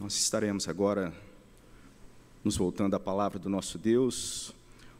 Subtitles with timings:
[0.00, 1.12] Nós estaremos agora
[2.44, 4.54] nos voltando à palavra do nosso Deus,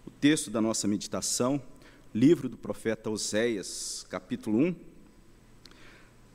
[0.05, 1.63] o texto da nossa meditação,
[2.13, 4.77] livro do profeta Oséias, capítulo 1,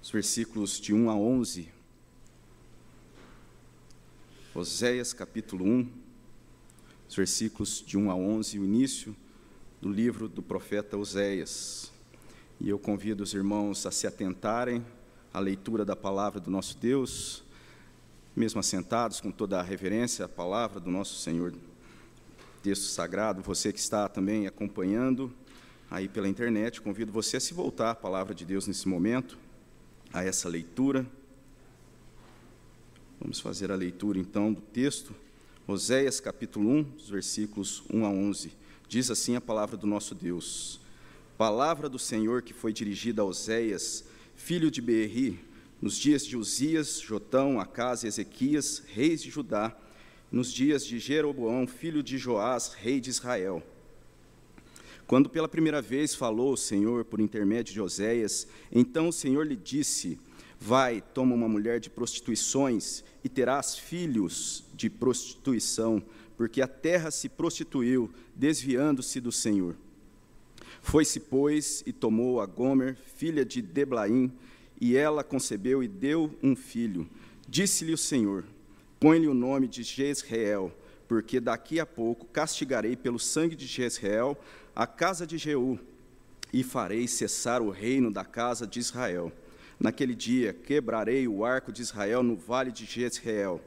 [0.01, 1.67] os versículos de 1 a 11.
[4.55, 5.89] Oséias, capítulo 1,
[7.09, 9.13] os versículos de 1 a 11, o início
[9.81, 11.91] do livro do profeta Oséias.
[12.61, 14.85] E eu convido os irmãos a se atentarem
[15.33, 17.43] à leitura da palavra do nosso Deus
[18.35, 21.53] mesmo assentados com toda a reverência à palavra do nosso Senhor,
[22.63, 25.31] texto sagrado, você que está também acompanhando
[25.91, 29.37] aí pela internet, convido você a se voltar à palavra de Deus nesse momento,
[30.11, 31.05] a essa leitura.
[33.19, 35.13] Vamos fazer a leitura então do texto,
[35.67, 38.51] Oséias capítulo 1, os versículos 1 a 11.
[38.87, 40.81] Diz assim a palavra do nosso Deus:
[41.37, 44.03] Palavra do Senhor que foi dirigida a Oséias,
[44.35, 45.39] filho de Berri,
[45.83, 49.75] nos dias de Uzias, Jotão, Acas e Ezequias, reis de Judá,
[50.31, 53.61] nos dias de Jeroboão, filho de Joás, rei de Israel.
[55.05, 59.57] Quando pela primeira vez falou o Senhor por intermédio de Oséias, então o Senhor lhe
[59.57, 60.17] disse:
[60.57, 66.01] Vai, toma uma mulher de prostituições e terás filhos de prostituição,
[66.37, 69.75] porque a terra se prostituiu, desviando-se do Senhor.
[70.81, 74.31] Foi-se, pois, e tomou a Gomer, filha de Deblaim,
[74.79, 77.07] e ela concebeu e deu um filho.
[77.47, 78.43] Disse-lhe o Senhor:
[78.99, 80.71] Põe-lhe o nome de Jezreel,
[81.07, 84.37] porque daqui a pouco castigarei pelo sangue de Jezreel
[84.75, 85.79] a casa de Jeú,
[86.51, 89.31] e farei cessar o reino da casa de Israel.
[89.79, 93.61] Naquele dia quebrarei o arco de Israel no vale de Jezreel.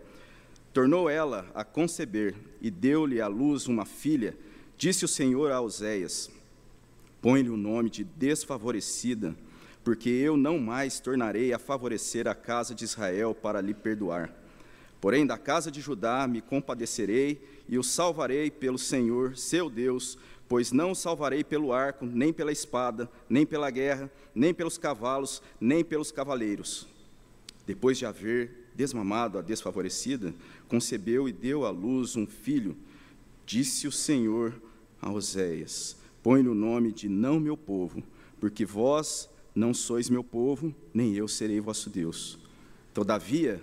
[0.73, 4.37] Tornou ela a conceber e deu-lhe à luz uma filha.
[4.77, 6.31] Disse o Senhor a Oséias:
[7.21, 9.35] Põe-lhe o nome de desfavorecida
[9.87, 14.35] porque eu não mais tornarei a favorecer a casa de Israel para lhe perdoar.
[15.01, 20.73] Porém, da casa de Judá me compadecerei e o salvarei pelo Senhor, seu Deus, pois
[20.73, 25.85] não o salvarei pelo arco, nem pela espada, nem pela guerra, nem pelos cavalos, nem
[25.85, 26.89] pelos cavaleiros.
[27.65, 30.35] Depois de haver desmamado a desfavorecida,
[30.67, 32.77] concebeu e deu à luz um filho.
[33.47, 34.53] Disse o Senhor
[35.01, 38.03] a Oséias: Põe-lhe o nome de não meu povo,
[38.41, 42.39] porque vós não sois meu povo, nem eu serei vosso Deus.
[42.93, 43.63] Todavia,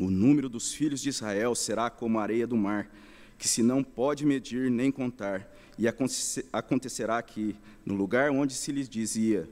[0.00, 2.90] o número dos filhos de Israel será como a areia do mar,
[3.36, 5.46] que se não pode medir nem contar.
[5.78, 5.86] E
[6.50, 9.48] acontecerá que, no lugar onde se lhes dizia,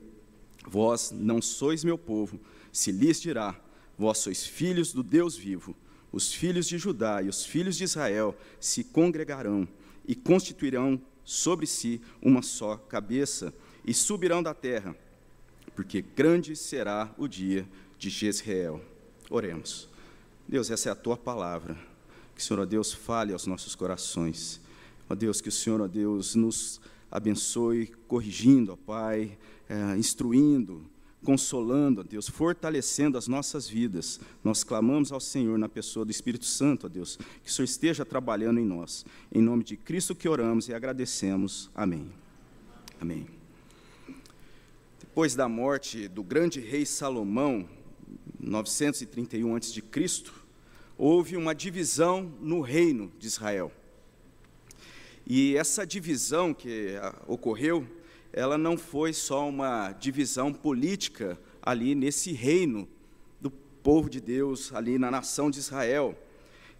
[0.66, 2.40] Vós não sois meu povo,
[2.72, 3.58] se lhes dirá,
[3.98, 5.76] Vós sois filhos do Deus vivo,
[6.10, 9.68] os filhos de Judá e os filhos de Israel se congregarão
[10.06, 13.52] e constituirão sobre si uma só cabeça,
[13.84, 14.96] e subirão da terra
[15.80, 17.66] porque grande será o dia
[17.98, 18.82] de Jezreel.
[19.30, 19.88] Oremos.
[20.46, 21.74] Deus, essa é a tua palavra.
[22.34, 24.60] Que o Senhor, ó Deus, fale aos nossos corações.
[25.08, 29.38] Ó Deus, que o Senhor, ó Deus, nos abençoe, corrigindo, ó Pai,
[29.70, 30.84] é, instruindo,
[31.24, 34.20] consolando, ó Deus, fortalecendo as nossas vidas.
[34.44, 38.04] Nós clamamos ao Senhor na pessoa do Espírito Santo, ó Deus, que o Senhor esteja
[38.04, 39.06] trabalhando em nós.
[39.32, 41.70] Em nome de Cristo que oramos e agradecemos.
[41.74, 42.06] Amém.
[43.00, 43.39] Amém
[45.20, 47.68] depois da morte do grande rei Salomão,
[48.38, 49.82] 931 a.C.,
[50.96, 53.70] houve uma divisão no reino de Israel.
[55.26, 57.86] E essa divisão que ah, ocorreu,
[58.32, 62.88] ela não foi só uma divisão política ali nesse reino
[63.42, 66.18] do povo de Deus, ali na nação de Israel.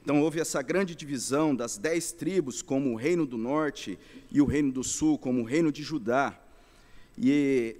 [0.02, 3.98] Então houve essa grande divisão das dez tribos como o reino do norte
[4.30, 6.40] e o reino do sul como o reino de Judá.
[7.18, 7.76] E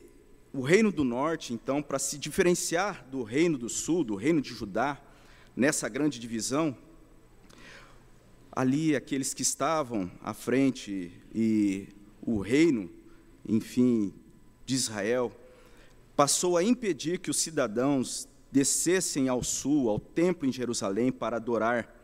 [0.53, 4.50] o reino do norte, então, para se diferenciar do reino do sul, do reino de
[4.50, 5.00] Judá,
[5.55, 6.77] nessa grande divisão,
[8.50, 11.88] ali aqueles que estavam à frente e
[12.21, 12.91] o reino,
[13.49, 14.12] enfim,
[14.66, 15.33] de Israel,
[16.16, 21.97] passou a impedir que os cidadãos descessem ao sul, ao templo em Jerusalém, para adorar.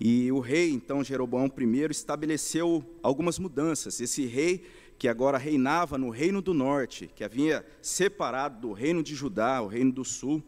[0.00, 4.00] E o rei, então, Jeroboão I, estabeleceu algumas mudanças.
[4.00, 4.64] Esse rei
[5.00, 9.66] que agora reinava no reino do norte, que havia separado do reino de Judá, o
[9.66, 10.42] reino do sul,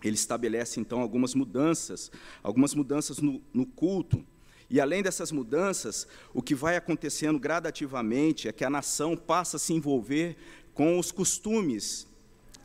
[0.00, 2.08] ele estabelece então algumas mudanças,
[2.40, 4.24] algumas mudanças no, no culto.
[4.70, 9.60] E além dessas mudanças, o que vai acontecendo gradativamente é que a nação passa a
[9.60, 10.36] se envolver
[10.72, 12.06] com os costumes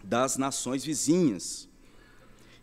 [0.03, 1.67] das nações vizinhas.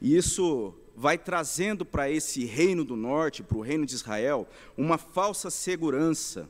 [0.01, 4.99] E isso vai trazendo para esse reino do norte, para o reino de Israel, uma
[4.99, 6.49] falsa segurança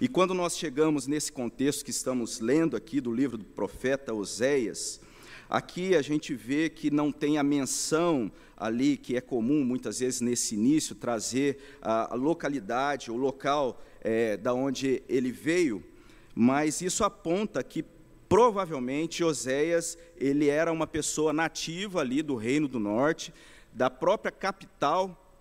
[0.00, 5.00] e quando nós chegamos nesse contexto que estamos lendo aqui do livro do profeta Oséias,
[5.48, 10.20] Aqui a gente vê que não tem a menção ali, que é comum muitas vezes
[10.20, 15.82] nesse início, trazer a, localidade, o local é, da onde ele veio,
[16.34, 17.82] mas isso aponta que
[18.28, 23.32] provavelmente Oséias ele era uma pessoa nativa ali do Reino do Norte,
[23.72, 25.32] da própria capital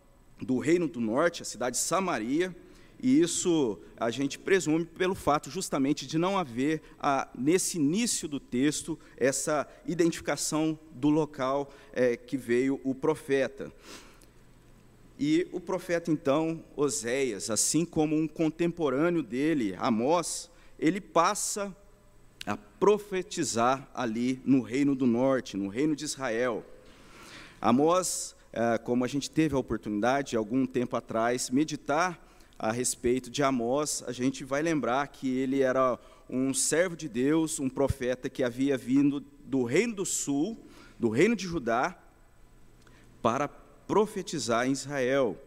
[0.42, 2.56] do Reino do Norte, a cidade de Samaria,
[3.02, 8.40] e isso a gente presume pelo fato justamente de não haver, a, nesse início do
[8.40, 13.72] texto, essa identificação do local é, que veio o profeta.
[15.20, 21.76] E o profeta, então, Oséias, assim como um contemporâneo dele, Amós, ele passa
[22.46, 26.64] a profetizar ali no Reino do Norte, no Reino de Israel.
[27.60, 32.24] Amós, é, como a gente teve a oportunidade, algum tempo atrás, meditar
[32.60, 36.00] a respeito de Amós, a gente vai lembrar que ele era
[36.30, 40.58] um servo de Deus, um profeta que havia vindo do reino do sul,
[41.00, 41.98] do reino de Judá,
[43.22, 45.38] para profetizar em Israel.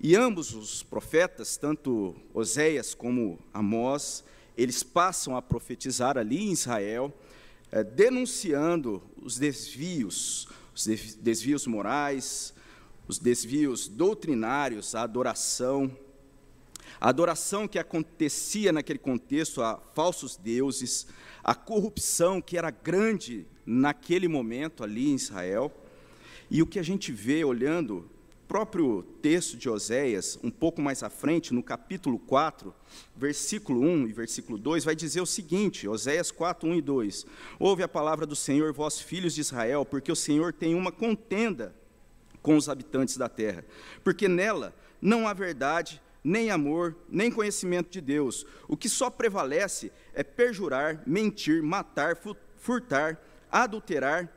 [0.00, 4.24] E ambos os profetas, tanto Oséias como Amós,
[4.56, 7.12] eles passam a profetizar ali em Israel,
[7.70, 10.86] eh, denunciando os desvios, os
[11.16, 12.52] desvios morais,
[13.06, 15.96] os desvios doutrinários, a adoração,
[17.00, 21.06] a adoração que acontecia naquele contexto a falsos deuses,
[21.42, 25.72] a corrupção que era grande naquele momento ali em Israel.
[26.50, 28.10] E o que a gente vê olhando o
[28.46, 32.74] próprio texto de Oséias, um pouco mais à frente, no capítulo 4,
[33.16, 37.26] versículo 1 e versículo 2, vai dizer o seguinte: Oséias 4, 1 e 2:
[37.58, 41.74] Ouve a palavra do Senhor, vós filhos de Israel, porque o Senhor tem uma contenda
[42.42, 43.64] com os habitantes da terra,
[44.02, 48.46] porque nela não há verdade, nem amor, nem conhecimento de Deus.
[48.68, 52.16] O que só prevalece é perjurar, mentir, matar,
[52.56, 53.20] furtar,
[53.50, 54.30] adulterar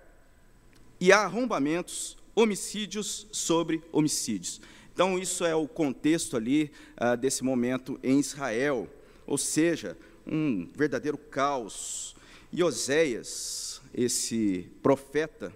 [0.99, 4.61] e arrombamentos, homicídios sobre homicídios.
[4.93, 8.87] Então, isso é o contexto ali ah, desse momento em Israel,
[9.25, 12.15] ou seja, um verdadeiro caos.
[12.51, 15.51] E Oséias, esse profeta,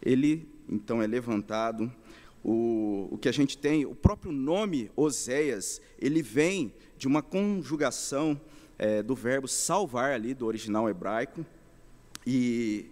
[0.00, 1.92] ele então é levantado
[2.44, 8.40] o, o que a gente tem, o próprio nome Oséias, ele vem de uma conjugação
[8.78, 11.46] é, do verbo salvar ali, do original hebraico,
[12.26, 12.86] e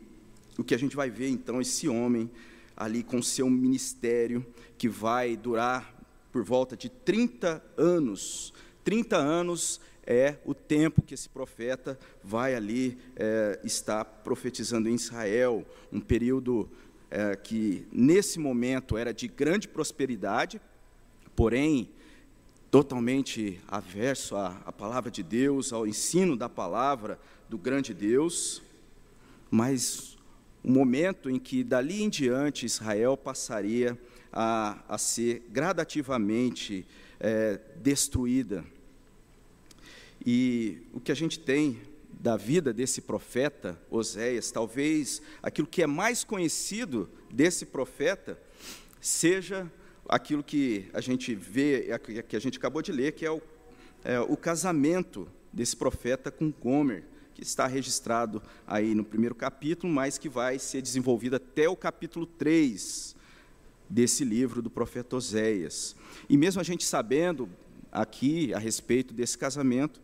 [0.59, 2.31] o que a gente vai ver, então, esse homem
[2.77, 4.45] ali com seu ministério,
[4.79, 5.95] que vai durar
[6.33, 8.53] por volta de 30 anos.
[8.85, 15.65] 30 anos é o tempo que esse profeta vai ali é, estar profetizando em Israel,
[15.93, 16.71] um período
[17.11, 20.61] é, que nesse momento era de grande prosperidade,
[21.35, 21.91] porém
[22.71, 27.19] totalmente averso à, à palavra de Deus, ao ensino da palavra
[27.49, 28.63] do grande Deus,
[29.51, 30.17] mas
[30.65, 33.99] um momento em que dali em diante Israel passaria
[34.33, 36.87] a, a ser gradativamente
[37.19, 38.65] é, destruída.
[40.25, 41.81] E o que a gente tem
[42.21, 48.39] da vida desse profeta Oséias, talvez aquilo que é mais conhecido desse profeta
[49.01, 49.71] seja
[50.07, 53.41] aquilo que a gente vê, que a gente acabou de ler, que é o,
[54.05, 60.19] é, o casamento desse profeta com Gomer, que está registrado aí no primeiro capítulo, mas
[60.19, 63.17] que vai ser desenvolvido até o capítulo 3
[63.89, 65.97] desse livro do profeta Oséias.
[66.29, 67.49] E mesmo a gente sabendo
[67.91, 70.03] aqui a respeito desse casamento,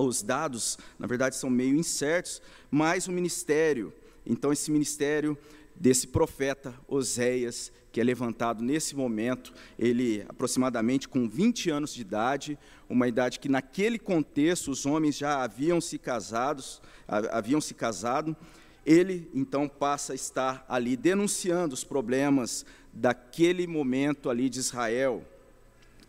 [0.00, 3.92] os dados, na verdade, são meio incertos, mas o ministério,
[4.26, 5.36] então esse ministério
[5.74, 12.58] desse profeta Oséias, que é levantado nesse momento, ele aproximadamente com 20 anos de idade,
[12.88, 18.34] uma idade que naquele contexto os homens já haviam se casados, haviam se casado,
[18.84, 25.24] ele então passa a estar ali denunciando os problemas daquele momento ali de Israel.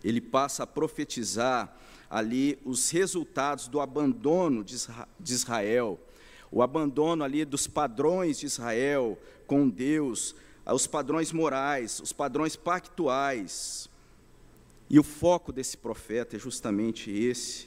[0.04, 1.78] Ele passa a profetizar
[2.14, 6.00] ali os resultados do abandono de Israel,
[6.52, 9.18] o abandono ali dos padrões de Israel
[9.48, 13.90] com Deus, os padrões morais, os padrões pactuais.
[14.88, 17.66] E o foco desse profeta é justamente esse,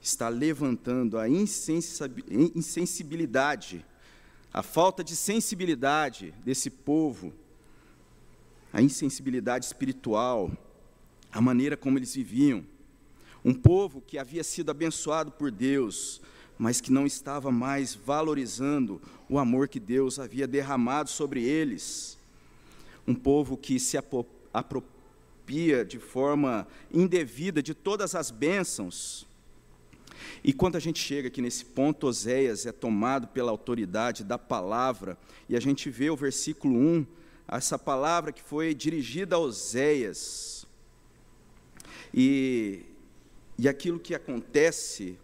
[0.00, 3.84] está levantando a insensibilidade,
[4.52, 7.32] a falta de sensibilidade desse povo,
[8.72, 10.48] a insensibilidade espiritual,
[11.32, 12.64] a maneira como eles viviam.
[13.44, 16.20] Um povo que havia sido abençoado por Deus,
[16.58, 22.18] mas que não estava mais valorizando o amor que Deus havia derramado sobre eles.
[23.06, 23.96] Um povo que se
[24.52, 29.26] apropria de forma indevida de todas as bênçãos.
[30.44, 35.16] E quando a gente chega aqui nesse ponto, Oséias é tomado pela autoridade da palavra,
[35.48, 37.06] e a gente vê o versículo 1,
[37.48, 40.66] essa palavra que foi dirigida a Oséias.
[42.12, 42.82] E,
[43.62, 45.18] e aquilo que acontece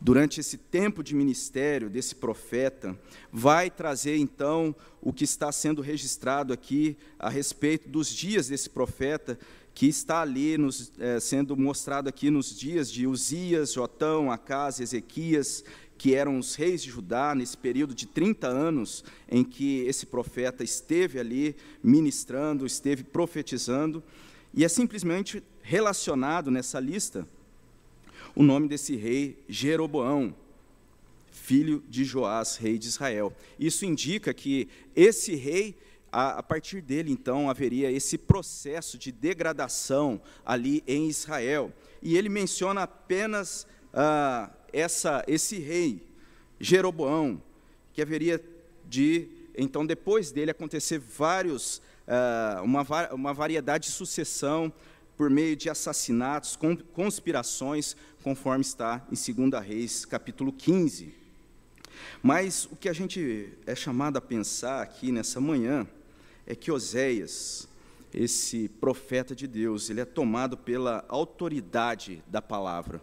[0.00, 2.98] durante esse tempo de ministério desse profeta,
[3.30, 9.38] vai trazer então o que está sendo registrado aqui a respeito dos dias desse profeta,
[9.74, 15.62] que está ali nos, é, sendo mostrado aqui nos dias de Uzias, Jotão, Acas, Ezequias,
[15.98, 20.64] que eram os reis de Judá, nesse período de 30 anos em que esse profeta
[20.64, 24.02] esteve ali ministrando, esteve profetizando,
[24.54, 27.28] e é simplesmente relacionado nessa lista
[28.34, 30.34] o nome desse rei, Jeroboão,
[31.30, 33.32] filho de Joás, rei de Israel.
[33.58, 35.76] Isso indica que esse rei,
[36.10, 41.72] a, partir dele, então, haveria esse processo de degradação ali em Israel.
[42.02, 46.02] E ele menciona apenas ah, essa, esse rei,
[46.58, 47.40] Jeroboão,
[47.92, 48.42] que haveria
[48.88, 54.72] de, então, depois dele acontecer vários, ah, uma, uma variedade de sucessão
[55.16, 56.58] por meio de assassinatos,
[56.92, 61.14] conspirações, conforme está em 2 Reis, capítulo 15.
[62.22, 65.86] Mas o que a gente é chamado a pensar aqui nessa manhã
[66.46, 67.68] é que Oséias,
[68.14, 72.98] esse profeta de Deus, ele é tomado pela autoridade da palavra.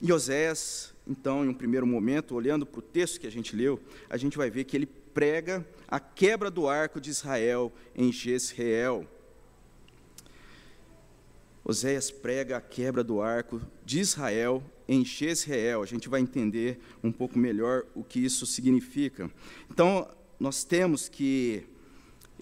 [0.00, 3.78] E Oséias, então, em um primeiro momento, olhando para o texto que a gente leu,
[4.08, 9.06] a gente vai ver que ele prega a quebra do arco de Israel em Jezreel.
[11.68, 15.82] Oséias prega a quebra do arco de Israel em Jezreel.
[15.82, 19.30] A gente vai entender um pouco melhor o que isso significa.
[19.70, 20.10] Então,
[20.40, 21.66] nós temos que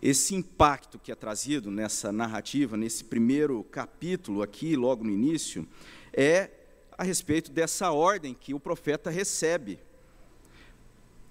[0.01, 5.67] esse impacto que é trazido nessa narrativa, nesse primeiro capítulo aqui, logo no início,
[6.13, 6.49] é
[6.97, 9.81] a respeito dessa ordem que o profeta recebe.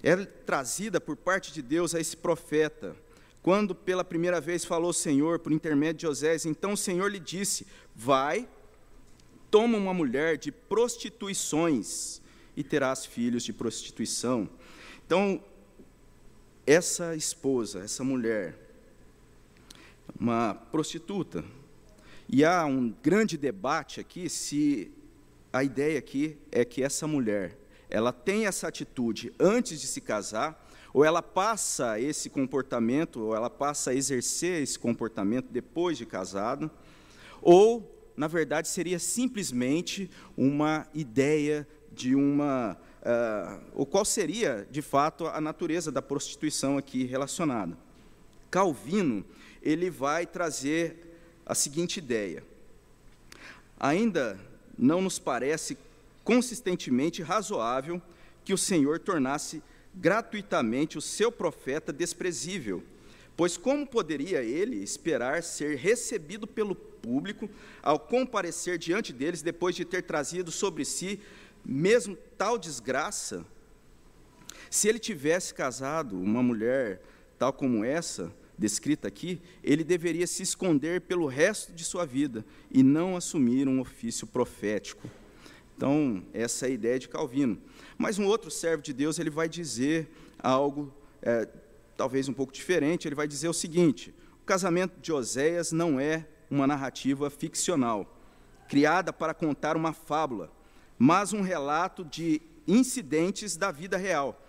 [0.02, 2.94] É trazida por parte de Deus a esse profeta
[3.46, 7.20] quando pela primeira vez falou o Senhor por intermédio de Osés, então o Senhor lhe
[7.20, 8.48] disse: Vai,
[9.52, 12.20] toma uma mulher de prostituições
[12.56, 14.50] e terás filhos de prostituição.
[15.06, 15.40] Então,
[16.66, 18.58] essa esposa, essa mulher,
[20.18, 21.44] uma prostituta,
[22.28, 24.90] e há um grande debate aqui se
[25.52, 27.56] a ideia aqui é que essa mulher,
[27.88, 33.50] ela tem essa atitude antes de se casar ou ela passa esse comportamento, ou ela
[33.50, 36.70] passa a exercer esse comportamento depois de casado,
[37.42, 42.76] ou, na verdade, seria simplesmente uma ideia de uma.
[43.02, 47.78] Uh, ou qual seria, de fato, a natureza da prostituição aqui relacionada.
[48.50, 49.24] Calvino
[49.66, 52.44] ele vai trazer a seguinte ideia.
[53.78, 54.38] Ainda
[54.78, 55.76] não nos parece
[56.22, 58.00] consistentemente razoável
[58.44, 59.62] que o Senhor tornasse
[59.96, 62.82] gratuitamente o seu profeta desprezível.
[63.36, 67.48] Pois como poderia ele esperar ser recebido pelo público
[67.82, 71.20] ao comparecer diante deles depois de ter trazido sobre si
[71.64, 73.44] mesmo tal desgraça?
[74.70, 77.02] Se ele tivesse casado uma mulher
[77.38, 82.82] tal como essa, descrita aqui, ele deveria se esconder pelo resto de sua vida e
[82.82, 85.08] não assumir um ofício profético.
[85.76, 87.58] Então, essa é a ideia de Calvino.
[87.98, 91.46] Mas um outro servo de Deus, ele vai dizer algo é,
[91.96, 96.26] talvez um pouco diferente, ele vai dizer o seguinte, o casamento de Oséias não é
[96.50, 98.18] uma narrativa ficcional,
[98.68, 100.50] criada para contar uma fábula,
[100.98, 104.40] mas um relato de incidentes da vida real,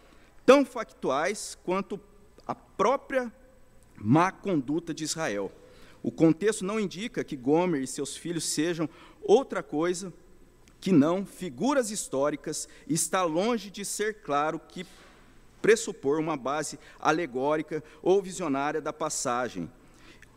[0.46, 2.00] tão factuais quanto
[2.46, 3.34] a própria
[3.98, 5.52] má conduta de Israel.
[6.02, 8.88] O contexto não indica que Gomer e seus filhos sejam
[9.22, 10.14] outra coisa
[10.80, 14.86] que não figuras históricas, está longe de ser claro que
[15.62, 19.70] pressupor uma base alegórica ou visionária da passagem,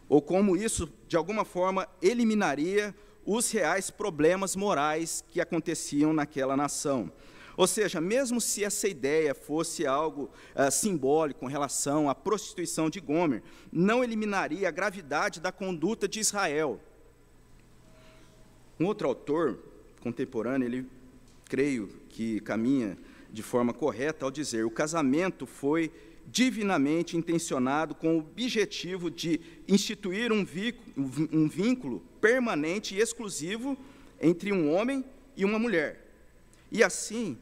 [0.09, 2.95] ou como isso, de alguma forma, eliminaria
[3.25, 7.13] os reais problemas morais que aconteciam naquela nação.
[7.57, 13.01] Ou seja, mesmo se essa ideia fosse algo uh, simbólico com relação à prostituição de
[13.01, 16.81] Gomer, não eliminaria a gravidade da conduta de Israel.
[18.81, 19.59] Um outro autor,
[20.01, 20.87] contemporâneo, ele
[21.49, 22.97] creio que caminha
[23.33, 25.91] de forma correta ao dizer: o casamento foi
[26.27, 30.47] divinamente intencionado com o objetivo de instituir um
[31.33, 33.77] um vínculo permanente e exclusivo
[34.21, 35.05] entre um homem
[35.37, 36.07] e uma mulher.
[36.71, 37.37] E assim,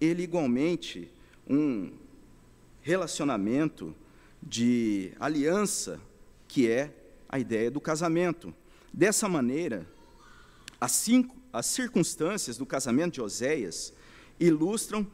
[0.00, 1.10] ele igualmente
[1.48, 1.92] um
[2.82, 3.94] relacionamento
[4.42, 5.98] de aliança,
[6.46, 6.92] que é
[7.28, 8.54] a ideia do casamento.
[8.92, 9.86] Dessa maneira,
[10.78, 13.92] assim as circunstâncias do casamento de Oséias
[14.40, 15.06] ilustram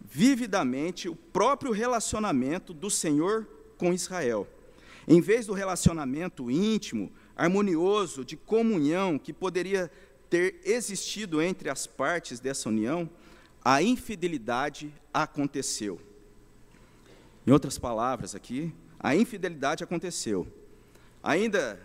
[0.00, 4.46] vividamente o próprio relacionamento do Senhor com Israel.
[5.08, 9.90] Em vez do relacionamento íntimo, harmonioso, de comunhão que poderia
[10.30, 13.10] ter existido entre as partes dessa união,
[13.64, 16.00] a infidelidade aconteceu.
[17.44, 20.46] Em outras palavras, aqui, a infidelidade aconteceu.
[21.20, 21.80] Ainda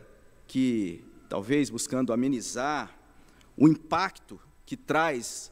[0.46, 3.03] que, talvez buscando amenizar
[3.58, 5.52] o impacto que traz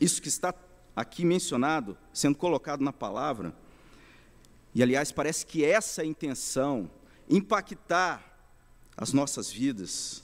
[0.00, 0.54] isso que está
[0.94, 3.54] aqui mencionado, sendo colocado na palavra,
[4.74, 6.90] e aliás, parece que essa é intenção,
[7.28, 8.22] impactar
[8.96, 10.22] as nossas vidas,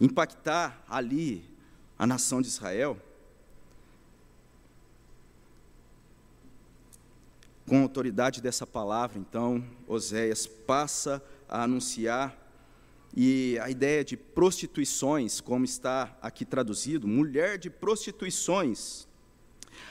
[0.00, 1.44] impactar ali
[1.98, 3.00] a nação de Israel,
[7.68, 12.34] Com a autoridade dessa palavra, então, Oséias passa a anunciar,
[13.16, 19.06] e a ideia de prostituições, como está aqui traduzido, mulher de prostituições,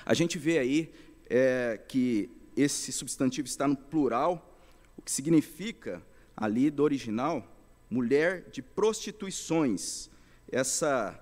[0.05, 0.93] a gente vê aí
[1.29, 4.57] é, que esse substantivo está no plural,
[4.97, 6.01] o que significa
[6.36, 7.45] ali do original,
[7.89, 10.09] mulher de prostituições.
[10.51, 11.19] Essa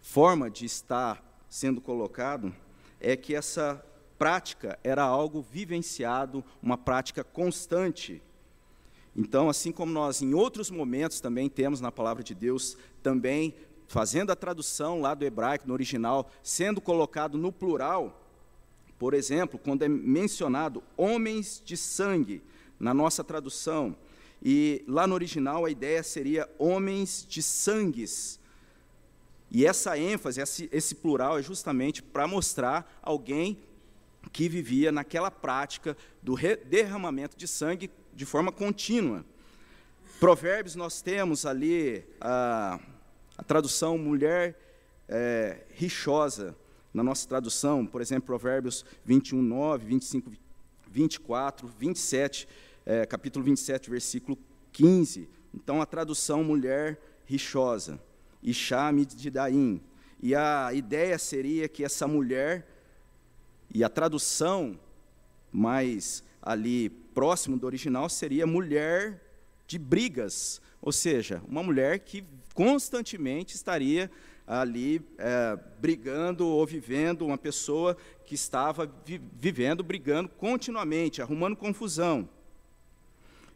[0.00, 2.54] forma de estar sendo colocado
[3.00, 3.84] é que essa
[4.18, 8.22] prática era algo vivenciado, uma prática constante.
[9.20, 13.52] Então, assim como nós em outros momentos também temos na palavra de Deus, também
[13.88, 18.24] fazendo a tradução lá do hebraico, no original, sendo colocado no plural,
[18.96, 22.40] por exemplo, quando é mencionado homens de sangue,
[22.78, 23.96] na nossa tradução,
[24.40, 28.38] e lá no original a ideia seria homens de sangues.
[29.50, 33.58] E essa ênfase, esse, plural, é justamente para mostrar alguém
[34.32, 39.24] que vivia naquela prática do derramamento de sangue de forma contínua.
[40.18, 42.80] Provérbios, nós temos ali a,
[43.36, 44.58] a tradução mulher
[45.08, 46.56] é, rixosa,
[46.92, 50.32] na nossa tradução, por exemplo, Provérbios 21, 9, 25,
[50.90, 52.48] 24, 27,
[52.84, 54.36] é, capítulo 27, versículo
[54.72, 55.28] 15.
[55.54, 58.00] Então, a tradução mulher rixosa,
[58.42, 59.80] Ishá Mididaim.
[60.20, 62.66] E a ideia seria que essa mulher
[63.72, 64.76] e a tradução
[65.52, 69.20] mais ali próximo do original seria mulher
[69.66, 74.08] de brigas, ou seja, uma mulher que constantemente estaria
[74.46, 82.28] ali é, brigando ou vivendo, uma pessoa que estava vi vivendo, brigando continuamente, arrumando confusão.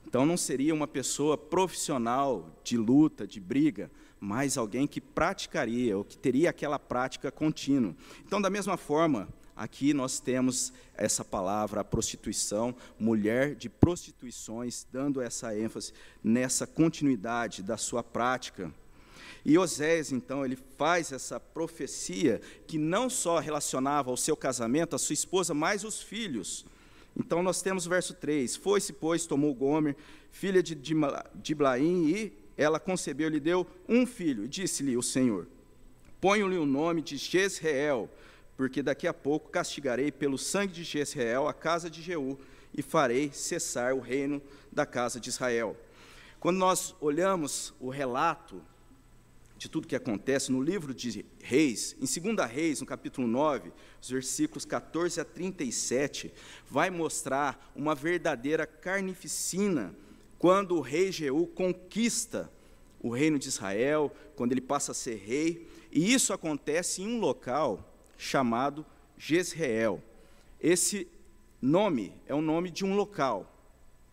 [0.09, 6.03] Então não seria uma pessoa profissional de luta, de briga, mas alguém que praticaria, ou
[6.03, 7.94] que teria aquela prática contínua.
[8.27, 9.29] Então, da mesma forma,
[9.62, 17.62] Aqui nós temos essa palavra, a prostituição, mulher de prostituições, dando essa ênfase nessa continuidade
[17.62, 18.75] da sua prática.
[19.44, 24.98] E Osés, então, ele faz essa profecia que não só relacionava ao seu casamento, a
[24.98, 26.66] sua esposa, mas os filhos.
[27.16, 29.94] Então, nós temos o verso 3: Foi-se, pois, tomou Gomer,
[30.33, 30.75] filha de
[31.37, 35.46] Diblaim, e ela concebeu, lhe deu um filho, e disse-lhe o Senhor:
[36.20, 38.11] Ponho-lhe o nome de Jezreel,
[38.57, 42.38] porque daqui a pouco castigarei pelo sangue de Jezreel a casa de Jeú
[42.75, 45.77] e farei cessar o reino da casa de Israel.
[46.41, 48.62] Quando nós olhamos o relato
[49.57, 54.11] de tudo que acontece no livro de Reis, em 2 Reis, no capítulo 9, os
[54.11, 56.33] versículos 14 a 37,
[56.69, 59.95] vai mostrar uma verdadeira carnificina
[60.37, 62.51] quando o rei Jeú conquista
[63.01, 67.21] o reino de Israel, quando ele passa a ser rei, e isso acontece em um
[67.21, 67.92] local
[68.23, 68.87] chamado
[69.19, 70.01] Jezreel.
[70.61, 71.09] Esse
[71.61, 73.53] nome é o nome de um local,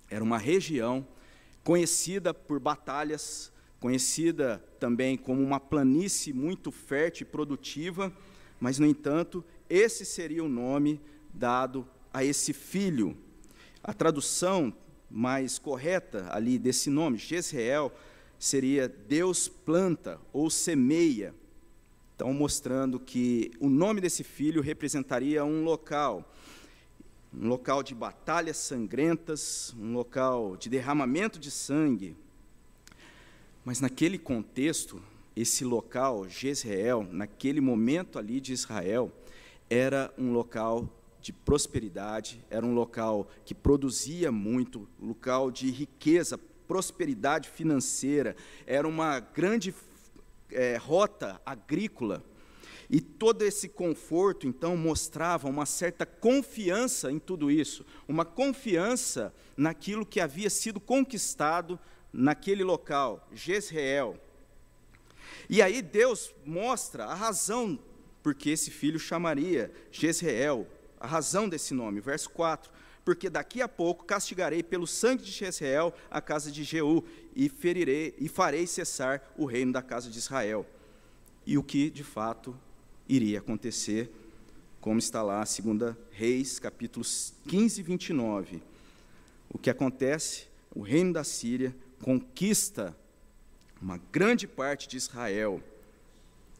[0.09, 1.05] era uma região
[1.63, 8.11] conhecida por batalhas, conhecida também como uma planície muito fértil e produtiva,
[8.59, 10.99] mas, no entanto, esse seria o nome
[11.31, 13.15] dado a esse filho.
[13.83, 14.73] A tradução
[15.09, 17.93] mais correta ali desse nome, Jezreel,
[18.39, 21.33] seria Deus planta ou semeia.
[22.19, 26.29] Então, mostrando que o nome desse filho representaria um local,
[27.33, 32.17] um local de batalhas sangrentas, um local de derramamento de sangue.
[33.63, 35.01] Mas naquele contexto,
[35.33, 39.09] esse local, Jezreel, naquele momento ali de Israel,
[39.69, 40.89] era um local
[41.21, 48.35] de prosperidade, era um local que produzia muito, local de riqueza, prosperidade financeira,
[48.67, 49.73] era uma grande
[50.51, 52.23] é, rota agrícola.
[52.89, 60.05] E todo esse conforto, então, mostrava uma certa confiança em tudo isso, uma confiança naquilo
[60.05, 61.79] que havia sido conquistado
[62.11, 64.19] naquele local, Jezreel.
[65.47, 67.79] E aí Deus mostra a razão
[68.23, 70.67] porque esse filho chamaria Jezreel,
[70.99, 72.71] a razão desse nome, verso 4.
[73.09, 77.03] Porque daqui a pouco castigarei pelo sangue de Jezreel a casa de Jeú
[77.35, 80.63] e ferirei e farei cessar o reino da casa de Israel.
[81.43, 82.55] E o que de fato
[83.07, 84.11] iria acontecer,
[84.79, 88.61] como está lá, 2 Reis, capítulos 15 e 29.
[89.49, 90.45] O que acontece?
[90.75, 92.95] O reino da Síria conquista
[93.81, 95.63] uma grande parte de Israel.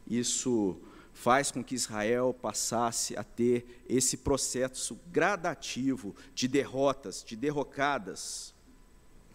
[0.04, 0.80] Isso
[1.12, 8.54] faz com que Israel passasse a ter esse processo gradativo de derrotas, de derrocadas.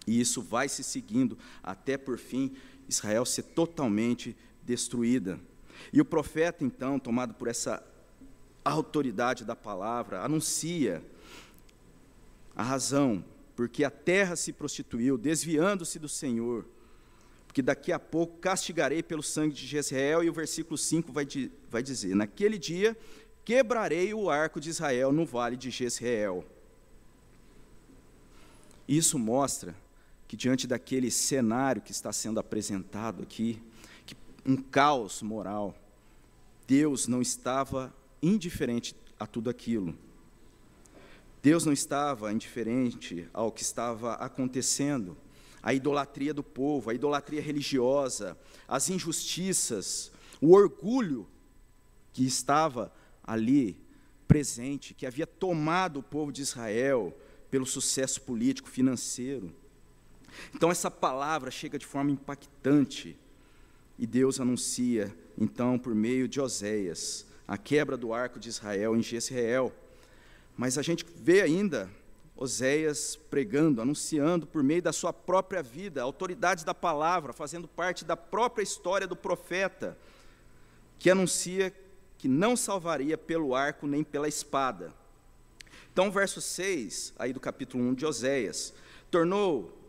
[0.07, 2.55] E isso vai se seguindo até por fim
[2.87, 5.39] Israel ser totalmente destruída.
[5.91, 7.83] E o profeta, então, tomado por essa
[8.63, 11.03] autoridade da palavra, anuncia
[12.55, 13.23] a razão
[13.55, 16.65] porque a terra se prostituiu, desviando-se do Senhor,
[17.55, 21.25] porque daqui a pouco castigarei pelo sangue de Jezreel, e o versículo 5 vai,
[21.69, 22.97] vai dizer: Naquele dia
[23.45, 26.43] quebrarei o arco de Israel no vale de Jezreel.
[28.85, 29.73] Isso mostra
[30.27, 33.63] que, diante daquele cenário que está sendo apresentado aqui,
[34.45, 35.73] um caos moral,
[36.67, 39.97] Deus não estava indiferente a tudo aquilo.
[41.41, 45.15] Deus não estava indiferente ao que estava acontecendo.
[45.65, 51.27] A idolatria do povo, a idolatria religiosa, as injustiças, o orgulho
[52.13, 53.77] que estava ali
[54.27, 57.17] presente, que havia tomado o povo de Israel
[57.49, 59.53] pelo sucesso político, financeiro.
[60.53, 63.17] Então, essa palavra chega de forma impactante
[63.97, 69.01] e Deus anuncia, então, por meio de Oséias, a quebra do arco de Israel em
[69.01, 69.73] Jezreel.
[70.57, 71.89] Mas a gente vê ainda
[72.37, 78.17] Oséias pregando, anunciando por meio da sua própria vida, autoridades da palavra, fazendo parte da
[78.17, 79.97] própria história do profeta,
[80.99, 81.73] que anuncia
[82.17, 84.93] que não salvaria pelo arco nem pela espada.
[85.93, 88.73] Então, verso 6, aí do capítulo 1 de Oséias,
[89.09, 89.84] tornou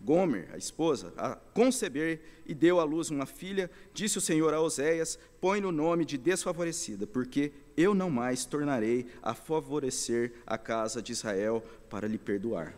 [0.00, 4.60] Gomer, a esposa, a conceber e deu à luz uma filha, disse o Senhor a
[4.60, 11.02] Oséias: Põe no nome de desfavorecida, porque eu não mais tornarei a favorecer a casa
[11.02, 12.74] de Israel para lhe perdoar.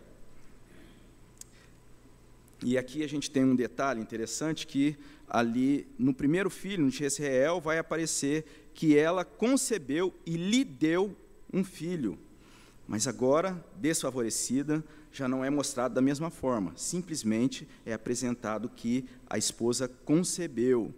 [2.63, 4.97] E aqui a gente tem um detalhe interessante que
[5.29, 11.17] ali no primeiro filho de Israel vai aparecer que ela concebeu e lhe deu
[11.53, 12.19] um filho.
[12.87, 16.73] Mas agora, desfavorecida, já não é mostrado da mesma forma.
[16.77, 20.95] Simplesmente é apresentado que a esposa concebeu,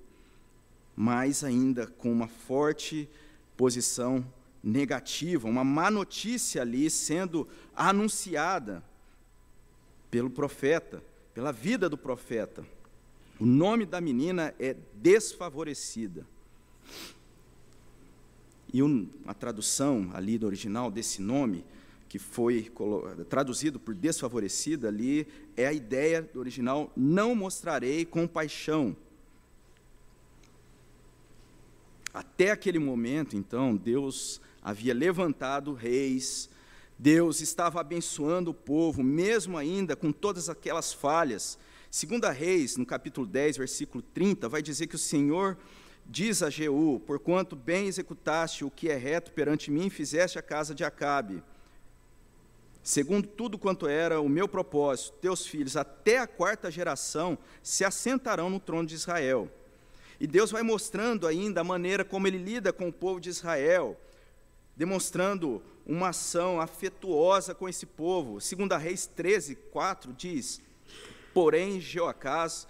[0.95, 3.09] mais ainda com uma forte
[3.57, 4.25] posição
[4.63, 8.83] negativa, uma má notícia ali sendo anunciada
[10.11, 11.03] pelo profeta,
[11.35, 12.65] pela vida do profeta.
[13.41, 16.27] O nome da menina é desfavorecida.
[18.73, 21.65] E um, a tradução ali do original desse nome
[22.13, 22.71] que foi
[23.31, 28.95] traduzido por desfavorecida ali, é a ideia do original: não mostrarei compaixão.
[32.13, 36.51] Até aquele momento, então, Deus havia levantado reis,
[36.99, 41.59] Deus estava abençoando o povo, mesmo ainda com todas aquelas falhas.
[41.91, 45.57] Segunda Reis, no capítulo 10, versículo 30, vai dizer que o Senhor
[46.05, 50.75] diz a Jeú: Porquanto bem executaste o que é reto perante mim, fizeste a casa
[50.75, 51.43] de Acabe
[52.83, 58.51] segundo tudo quanto era o meu propósito, teus filhos, até a quarta geração, se assentarão
[58.51, 59.49] no trono de Israel.
[60.19, 63.99] E Deus vai mostrando ainda a maneira como ele lida com o povo de Israel,
[64.77, 68.41] demonstrando uma ação afetuosa com esse povo.
[68.41, 70.61] Segundo Reis 13, 4 diz:
[71.35, 72.67] Porém, Jeoacás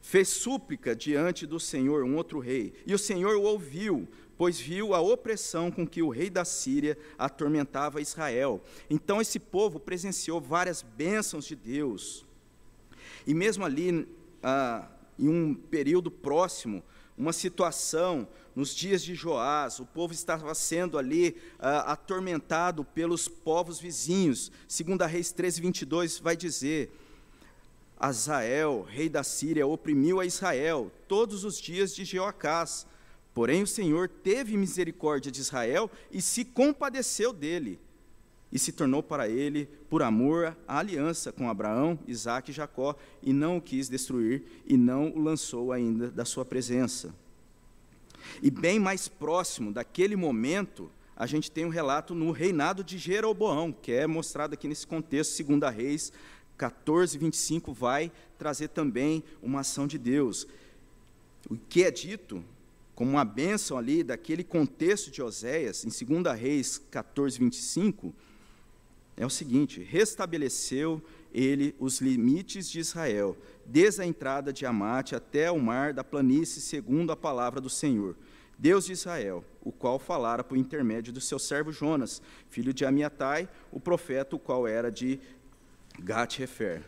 [0.00, 4.08] fez súplica diante do Senhor, um outro rei, e o Senhor o ouviu,
[4.38, 8.62] pois viu a opressão com que o rei da Síria atormentava Israel.
[8.88, 12.24] Então esse povo presenciou várias bênçãos de Deus.
[13.26, 14.08] E mesmo ali,
[14.40, 16.84] ah, em um período próximo,
[17.16, 23.80] uma situação, nos dias de Joás, o povo estava sendo ali ah, atormentado pelos povos
[23.80, 24.52] vizinhos.
[24.68, 26.92] Segundo Reis 13, 22, vai dizer...
[28.00, 32.86] Azael, rei da Síria, oprimiu a Israel todos os dias de Jeoacás,
[33.38, 37.78] Porém, o Senhor teve misericórdia de Israel e se compadeceu dele,
[38.50, 43.32] e se tornou para ele, por amor, a aliança com Abraão, Isaque e Jacó, e
[43.32, 47.14] não o quis destruir, e não o lançou ainda da sua presença.
[48.42, 53.70] E bem mais próximo daquele momento, a gente tem um relato no reinado de Jeroboão,
[53.70, 56.12] que é mostrado aqui nesse contexto, segundo a Reis
[56.56, 60.44] 14, 25, vai trazer também uma ação de Deus.
[61.48, 62.44] O que é dito
[62.98, 68.12] como uma bênção ali daquele contexto de Oséias, em 2 Reis 14, 25,
[69.16, 71.00] é o seguinte: restabeleceu
[71.32, 76.60] ele os limites de Israel, desde a entrada de Amate até o mar da planície,
[76.60, 78.16] segundo a palavra do Senhor,
[78.58, 83.48] Deus de Israel, o qual falara por intermédio do seu servo Jonas, filho de Amiatai,
[83.70, 85.20] o profeta, o qual era de
[86.00, 86.82] Gat-Hefer.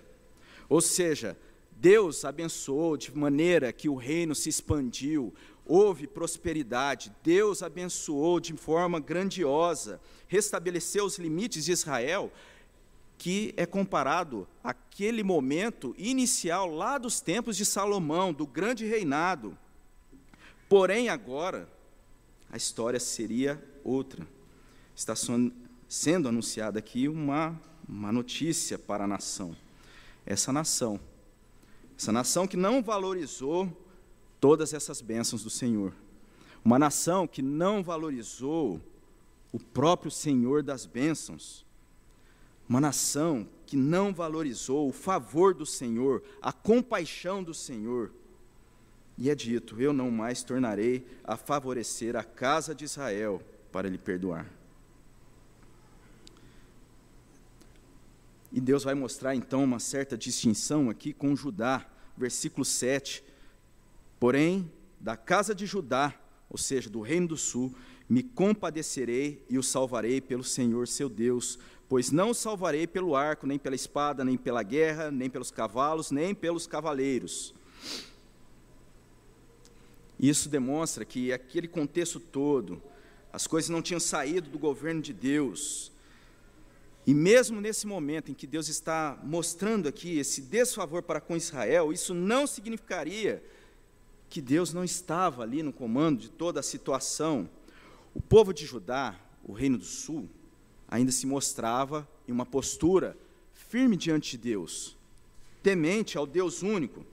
[0.69, 1.39] Ou seja,
[1.81, 5.33] Deus abençoou de maneira que o reino se expandiu,
[5.71, 12.33] houve prosperidade, Deus abençoou de forma grandiosa, restabeleceu os limites de Israel,
[13.17, 19.57] que é comparado àquele momento inicial lá dos tempos de Salomão, do grande reinado.
[20.69, 21.69] Porém, agora,
[22.51, 24.27] a história seria outra.
[24.97, 25.15] Está
[25.89, 29.57] sendo anunciada aqui uma, uma notícia para a nação.
[30.27, 30.99] Essa nação,
[31.97, 33.71] essa nação que não valorizou
[34.41, 35.93] todas essas bênçãos do Senhor.
[36.65, 38.81] Uma nação que não valorizou
[39.53, 41.65] o próprio Senhor das bênçãos.
[42.69, 48.13] Uma nação que não valorizou o favor do Senhor, a compaixão do Senhor.
[49.19, 53.99] E é dito: Eu não mais tornarei a favorecer a casa de Israel para lhe
[53.99, 54.47] perdoar.
[58.53, 63.23] E Deus vai mostrar então uma certa distinção aqui com Judá, versículo 7.
[64.21, 66.15] Porém, da casa de Judá,
[66.51, 67.75] ou seja, do reino do sul,
[68.07, 73.47] me compadecerei e o salvarei pelo Senhor seu Deus, pois não o salvarei pelo arco,
[73.47, 77.55] nem pela espada, nem pela guerra, nem pelos cavalos, nem pelos cavaleiros.
[80.19, 82.83] Isso demonstra que aquele contexto todo,
[83.33, 85.91] as coisas não tinham saído do governo de Deus.
[87.07, 91.91] E mesmo nesse momento em que Deus está mostrando aqui esse desfavor para com Israel,
[91.91, 93.43] isso não significaria
[94.31, 97.51] que Deus não estava ali no comando de toda a situação.
[98.15, 100.31] O povo de Judá, o reino do sul,
[100.89, 103.19] ainda se mostrava em uma postura
[103.53, 104.97] firme diante de Deus,
[105.65, 107.05] temente ao Deus único.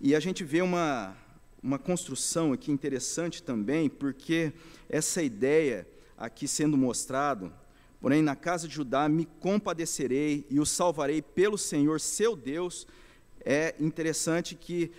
[0.00, 1.16] E a gente vê uma,
[1.62, 4.52] uma construção aqui interessante também, porque
[4.88, 7.52] essa ideia aqui sendo mostrado,
[8.00, 12.88] porém na casa de Judá me compadecerei e o salvarei pelo Senhor seu Deus,
[13.44, 14.90] é interessante que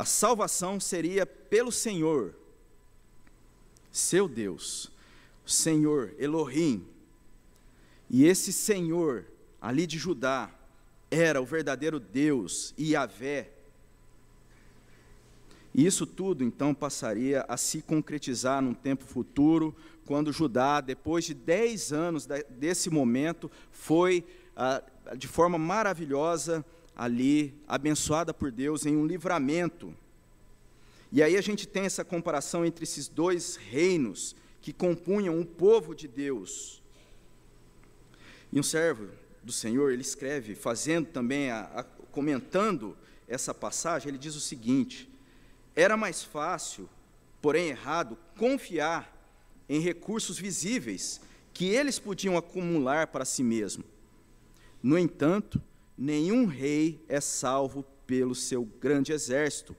[0.00, 2.34] a salvação seria pelo Senhor,
[3.92, 4.90] seu Deus,
[5.44, 6.86] Senhor Elohim.
[8.08, 9.26] E esse Senhor,
[9.60, 10.50] ali de Judá,
[11.10, 13.50] era o verdadeiro Deus, Yahvé.
[15.74, 21.34] E isso tudo, então, passaria a se concretizar num tempo futuro, quando Judá, depois de
[21.34, 24.24] dez anos desse momento, foi,
[24.56, 24.82] ah,
[25.14, 29.94] de forma maravilhosa, ali, abençoada por Deus em um livramento.
[31.12, 35.94] E aí a gente tem essa comparação entre esses dois reinos que compunham o povo
[35.94, 36.82] de Deus.
[38.52, 39.08] E um servo
[39.42, 45.08] do Senhor, ele escreve, fazendo também, a, a, comentando essa passagem, ele diz o seguinte:
[45.74, 46.88] era mais fácil,
[47.40, 49.16] porém errado, confiar
[49.68, 51.20] em recursos visíveis
[51.52, 53.84] que eles podiam acumular para si mesmo.
[54.82, 55.62] No entanto,
[56.00, 59.76] nenhum rei é salvo pelo seu grande exército.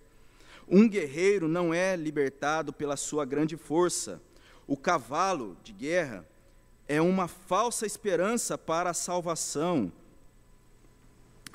[0.69, 4.21] Um guerreiro não é libertado pela sua grande força.
[4.67, 6.23] O cavalo de guerra
[6.87, 9.91] é uma falsa esperança para a salvação.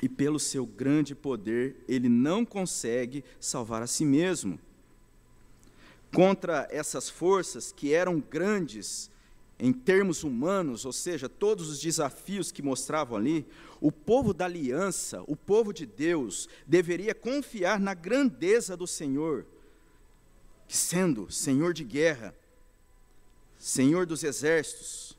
[0.02, 4.59] E pelo seu grande poder, ele não consegue salvar a si mesmo.
[6.12, 9.11] Contra essas forças que eram grandes
[9.59, 13.46] em termos humanos, ou seja, todos os desafios que mostravam ali,
[13.80, 19.46] o povo da aliança, o povo de Deus, deveria confiar na grandeza do Senhor,
[20.66, 22.34] que sendo Senhor de guerra,
[23.58, 25.16] Senhor dos exércitos,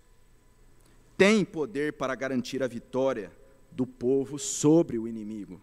[1.18, 3.32] tem poder para garantir a vitória
[3.72, 5.60] do povo sobre o inimigo.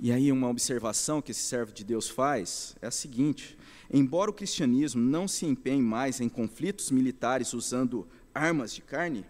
[0.00, 3.58] E aí, uma observação que esse servo de Deus faz é a seguinte:
[3.92, 9.26] embora o cristianismo não se empenhe mais em conflitos militares usando armas de carne,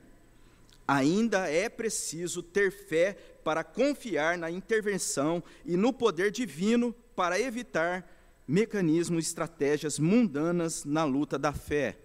[0.88, 8.11] ainda é preciso ter fé para confiar na intervenção e no poder divino para evitar
[8.48, 11.98] mecanismos, estratégias mundanas na luta da fé.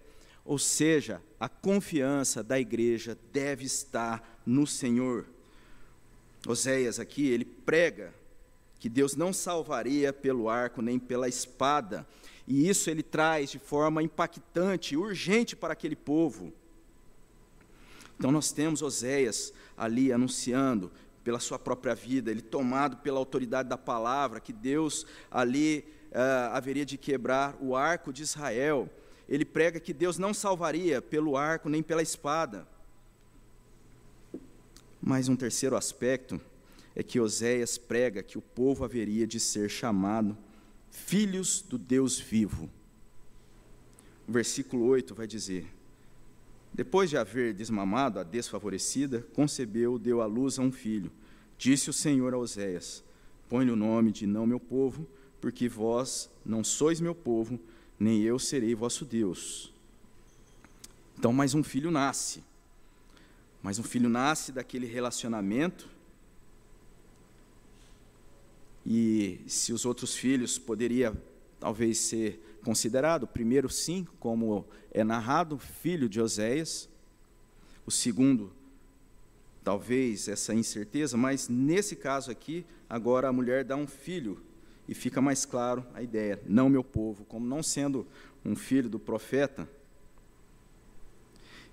[0.44, 5.26] Ou seja, a confiança da igreja deve estar no Senhor.
[6.46, 8.14] Oséias aqui, ele prega
[8.78, 12.06] que Deus não salvaria pelo arco nem pela espada.
[12.46, 16.52] E isso ele traz de forma impactante, urgente para aquele povo.
[18.24, 20.90] Então nós temos Oséias ali anunciando
[21.26, 26.86] pela sua própria vida, ele tomado pela autoridade da palavra, que Deus ali uh, haveria
[26.86, 28.90] de quebrar o arco de Israel.
[29.28, 32.66] Ele prega que Deus não salvaria pelo arco nem pela espada.
[35.02, 36.40] Mas um terceiro aspecto
[36.96, 40.38] é que Oséias prega que o povo haveria de ser chamado
[40.90, 42.70] filhos do Deus vivo.
[44.26, 45.68] O versículo 8 vai dizer:
[46.74, 51.12] Depois de haver desmamado a desfavorecida, concebeu, deu à luz a um filho.
[51.58, 53.04] Disse o Senhor a Oséias:
[53.48, 55.08] Põe-lhe o nome de não meu povo,
[55.40, 57.60] porque vós não sois meu povo,
[58.00, 59.72] nem eu serei vosso Deus.
[61.18, 62.44] Então, mais um filho nasce.
[63.62, 65.88] Mais um filho nasce daquele relacionamento
[68.86, 71.14] e se os outros filhos poderia
[71.60, 76.90] talvez ser considerado, primeiro sim, como é narrado, filho de Oséias,
[77.86, 78.52] o segundo,
[79.64, 84.42] talvez essa incerteza, mas nesse caso aqui, agora a mulher dá um filho
[84.88, 88.08] e fica mais claro a ideia, não meu povo, como não sendo
[88.44, 89.68] um filho do profeta.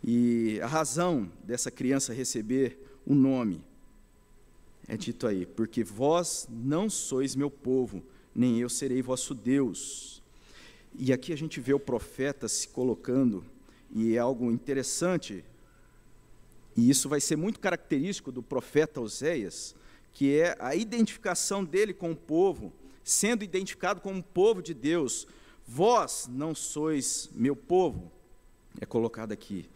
[0.02, 3.62] E a razão dessa criança receber o nome
[4.86, 8.02] é dito aí: Porque vós não sois meu povo,
[8.34, 10.19] nem eu serei vosso Deus.
[10.94, 13.44] E aqui a gente vê o profeta se colocando,
[13.90, 15.44] e é algo interessante,
[16.76, 19.74] e isso vai ser muito característico do profeta Oséias,
[20.12, 22.72] que é a identificação dele com o povo,
[23.02, 25.26] sendo identificado como povo de Deus.
[25.66, 28.10] Vós não sois meu povo,
[28.80, 29.68] é colocado aqui,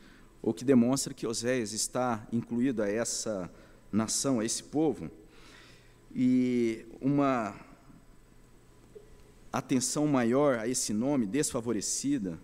[0.43, 3.51] o que demonstra que Oséias está incluído a essa
[3.91, 5.11] nação, a esse povo,
[6.15, 7.55] e uma
[9.55, 12.37] atenção maior a esse nome, desfavorecida,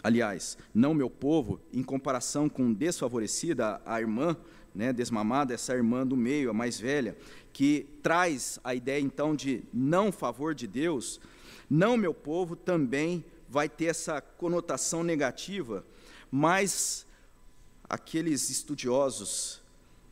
[0.00, 4.36] aliás, não meu povo, em comparação com desfavorecida, a irmã,
[4.72, 7.16] né, desmamada, essa irmã do meio, a mais velha,
[7.52, 11.20] que traz a ideia então de não favor de Deus,
[11.68, 15.84] não meu povo também vai ter essa conotação negativa,
[16.30, 17.04] mas
[17.88, 19.60] aqueles estudiosos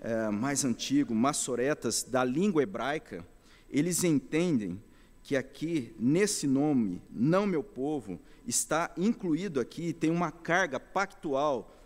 [0.00, 3.24] é, mais antigo, maçoretas da língua hebraica,
[3.70, 4.80] eles entendem
[5.22, 11.76] que aqui, nesse nome, não meu povo, está incluído aqui, tem uma carga pactual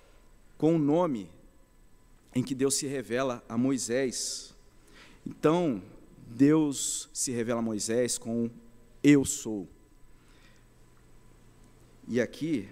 [0.57, 1.31] com o nome
[2.35, 4.55] em que Deus se revela a Moisés.
[5.27, 5.83] Então,
[6.27, 8.51] Deus se revela a Moisés com
[9.03, 9.69] eu sou.
[12.09, 12.69] E aqui,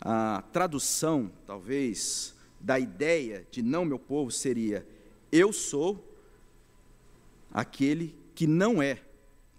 [0.00, 4.86] a tradução, talvez, da ideia de não meu povo seria:
[5.30, 6.16] eu sou
[7.52, 9.00] aquele que não é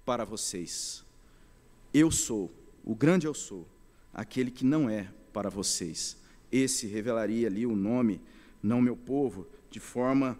[0.06, 1.04] para vocês.
[1.94, 3.68] Eu sou, o grande eu sou,
[4.14, 6.18] aquele que não é para vocês.
[6.52, 8.22] Esse revelaria ali o nome,
[8.62, 10.40] não meu povo, de forma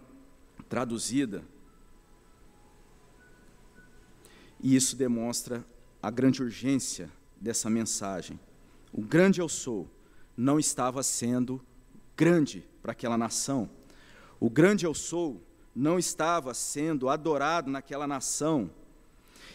[0.68, 1.42] traduzida.
[4.62, 5.64] E isso demonstra
[6.02, 8.38] a grande urgência dessa mensagem.
[8.92, 9.88] O grande eu sou
[10.36, 11.60] não estava sendo
[12.16, 13.68] grande para aquela nação.
[14.38, 15.42] O grande eu sou
[15.74, 18.70] não estava sendo adorado naquela nação.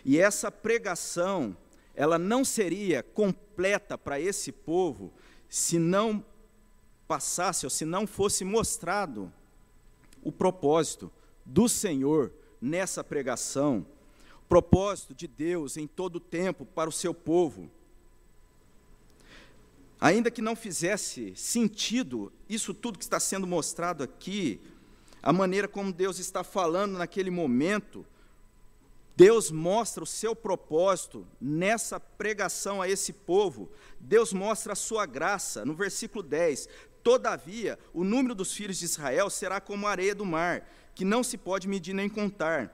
[0.04, 1.56] E essa pregação,
[1.96, 5.14] ela não seria completa para esse povo
[5.50, 6.24] se não
[7.08, 9.32] passasse ou se não fosse mostrado
[10.24, 11.12] o propósito
[11.46, 13.86] do Senhor nessa pregação,
[14.44, 17.70] o propósito de Deus em todo o tempo para o seu povo.
[20.00, 24.60] Ainda que não fizesse sentido isso tudo que está sendo mostrado aqui,
[25.22, 28.06] a maneira como Deus está falando naquele momento,
[29.22, 33.70] Deus mostra o seu propósito nessa pregação a esse povo.
[34.00, 35.64] Deus mostra a sua graça.
[35.64, 36.68] No versículo 10:
[37.04, 41.24] Todavia, o número dos filhos de Israel será como a areia do mar, que não
[41.24, 42.74] se pode medir nem contar.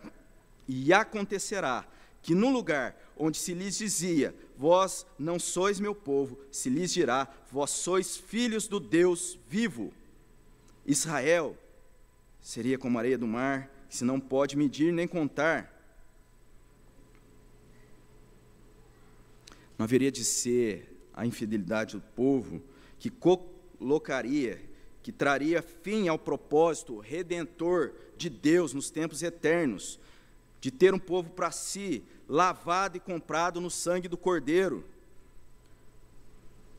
[0.65, 1.85] E acontecerá
[2.21, 7.27] que no lugar onde se lhes dizia: Vós não sois meu povo, se lhes dirá:
[7.51, 9.93] Vós sois filhos do Deus vivo.
[10.85, 11.57] Israel
[12.39, 15.76] seria como a areia do mar, que se não pode medir nem contar.
[19.77, 22.61] Não haveria de ser a infidelidade do povo
[22.99, 24.61] que colocaria,
[25.03, 29.99] que traria fim ao propósito redentor de Deus nos tempos eternos,
[30.59, 34.83] de ter um povo para si, lavado e comprado no sangue do Cordeiro.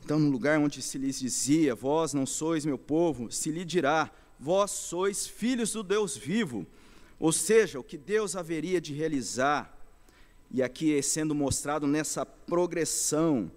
[0.05, 4.11] Então, no lugar onde se lhes dizia, vós não sois meu povo, se lhe dirá,
[4.39, 6.66] vós sois filhos do Deus vivo.
[7.20, 9.78] Ou seja, o que Deus haveria de realizar,
[10.51, 13.51] e aqui é sendo mostrado nessa progressão,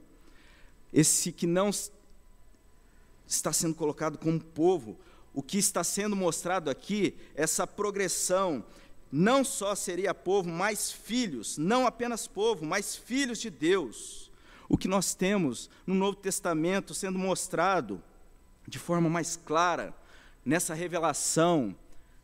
[0.91, 1.69] esse que não
[3.27, 4.99] está sendo colocado como povo,
[5.33, 8.63] o que está sendo mostrado aqui, essa progressão,
[9.11, 14.29] não só seria povo, mas filhos, não apenas povo, mas filhos de Deus.
[14.67, 18.01] O que nós temos no Novo Testamento sendo mostrado
[18.67, 19.93] de forma mais clara,
[20.45, 21.75] nessa revelação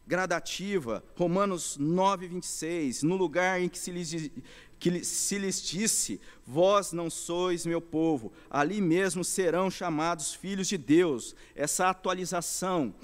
[0.07, 4.31] gradativa, Romanos 9, 26, no lugar em que se lhes,
[4.79, 10.77] que se lhes disse: Vós não sois meu povo, ali mesmo serão chamados filhos de
[10.77, 11.35] Deus.
[11.53, 12.95] Essa atualização,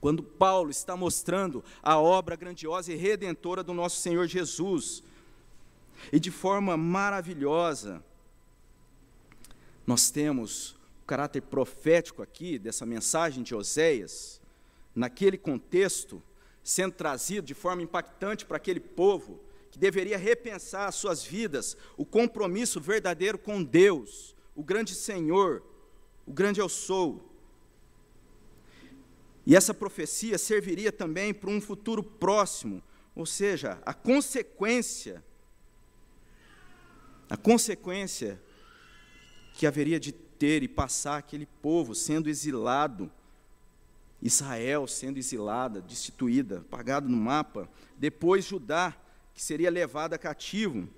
[0.00, 5.02] quando Paulo está mostrando a obra grandiosa e redentora do nosso Senhor Jesus,
[6.10, 8.02] e de forma maravilhosa,
[9.86, 10.70] nós temos
[11.02, 14.40] o caráter profético aqui dessa mensagem de Oséias,
[14.94, 16.22] naquele contexto,
[16.68, 19.40] sendo trazido de forma impactante para aquele povo
[19.70, 25.62] que deveria repensar as suas vidas, o compromisso verdadeiro com Deus, o grande Senhor,
[26.26, 27.26] o grande eu sou.
[29.46, 32.82] E essa profecia serviria também para um futuro próximo,
[33.16, 35.24] ou seja, a consequência,
[37.30, 38.38] a consequência
[39.54, 43.10] que haveria de ter e passar aquele povo sendo exilado
[44.20, 48.96] Israel sendo exilada, destituída, apagada no mapa, depois Judá,
[49.32, 50.88] que seria levada cativo.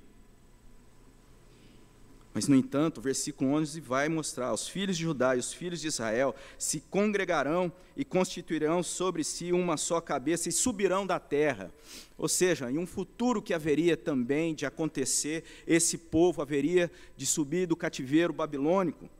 [2.32, 5.80] Mas, no entanto, o versículo 11 vai mostrar: os filhos de Judá e os filhos
[5.80, 11.72] de Israel se congregarão e constituirão sobre si uma só cabeça e subirão da terra.
[12.16, 17.66] Ou seja, em um futuro que haveria também de acontecer, esse povo haveria de subir
[17.66, 19.10] do cativeiro babilônico.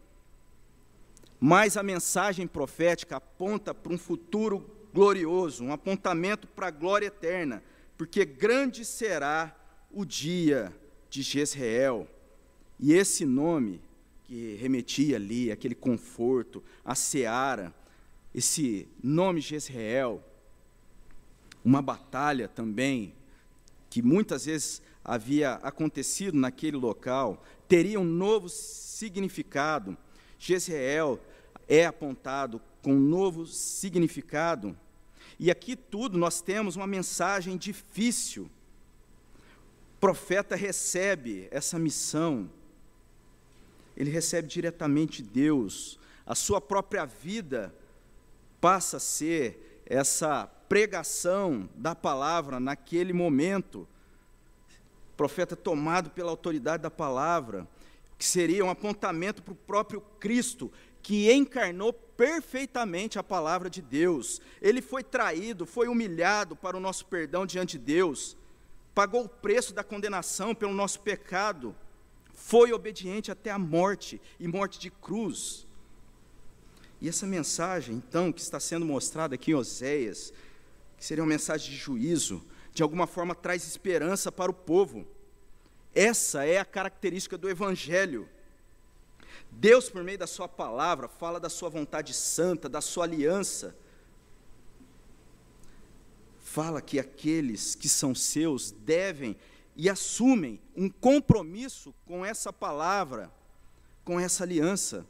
[1.40, 7.62] Mas a mensagem profética aponta para um futuro glorioso, um apontamento para a glória eterna,
[7.96, 9.56] porque grande será
[9.90, 10.70] o dia
[11.08, 12.06] de Jezreel.
[12.78, 13.80] E esse nome
[14.24, 17.74] que remetia ali, aquele conforto, a seara,
[18.34, 20.22] esse nome Jezreel,
[21.64, 23.14] uma batalha também,
[23.88, 29.96] que muitas vezes havia acontecido naquele local, teria um novo significado.
[30.38, 31.18] Jezreel
[31.70, 34.76] é apontado com um novo significado.
[35.38, 38.50] E aqui tudo nós temos uma mensagem difícil.
[39.94, 42.50] O profeta recebe essa missão.
[43.96, 45.96] Ele recebe diretamente Deus.
[46.26, 47.72] A sua própria vida
[48.60, 53.86] passa a ser essa pregação da palavra naquele momento.
[55.12, 57.68] O profeta tomado pela autoridade da palavra,
[58.18, 60.70] que seria um apontamento para o próprio Cristo,
[61.02, 64.40] que encarnou perfeitamente a palavra de Deus.
[64.60, 68.36] Ele foi traído, foi humilhado para o nosso perdão diante de Deus,
[68.94, 71.74] pagou o preço da condenação pelo nosso pecado,
[72.34, 75.66] foi obediente até a morte e morte de cruz.
[77.00, 80.32] E essa mensagem, então, que está sendo mostrada aqui em Oséias,
[80.98, 82.44] que seria uma mensagem de juízo,
[82.74, 85.06] de alguma forma traz esperança para o povo.
[85.94, 88.28] Essa é a característica do Evangelho
[89.52, 93.76] Deus, por meio da Sua palavra, fala da Sua vontade santa, da Sua aliança.
[96.38, 99.36] Fala que aqueles que são seus devem
[99.76, 103.32] e assumem um compromisso com essa palavra,
[104.04, 105.06] com essa aliança.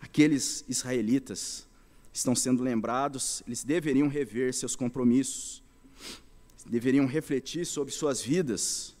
[0.00, 1.66] Aqueles israelitas
[2.12, 5.62] estão sendo lembrados, eles deveriam rever seus compromissos,
[6.66, 8.96] deveriam refletir sobre suas vidas,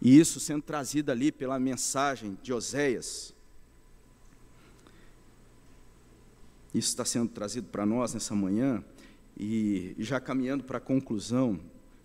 [0.00, 3.33] e isso sendo trazido ali pela mensagem de Oséias.
[6.74, 8.84] Isso está sendo trazido para nós nessa manhã,
[9.36, 11.60] e já caminhando para a conclusão,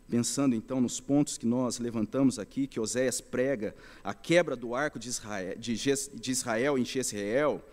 [0.07, 4.99] pensando então nos pontos que nós levantamos aqui, que Oséias prega a quebra do arco
[4.99, 7.63] de Israel, de, de Israel em Jezreel,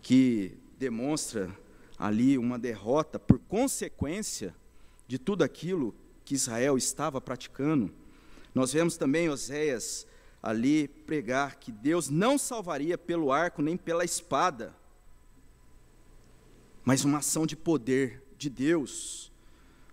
[0.00, 1.54] que demonstra
[1.98, 4.54] ali uma derrota por consequência
[5.06, 5.94] de tudo aquilo
[6.24, 7.90] que Israel estava praticando.
[8.54, 10.06] Nós vemos também Oséias
[10.42, 14.74] ali pregar que Deus não salvaria pelo arco nem pela espada,
[16.86, 19.32] mas uma ação de poder de Deus.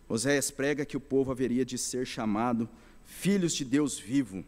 [0.08, 2.70] Oséias prega que o povo haveria de ser chamado
[3.04, 4.46] filhos de Deus vivo,